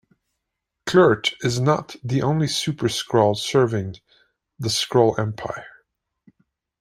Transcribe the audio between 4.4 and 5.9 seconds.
the Skrull Empire.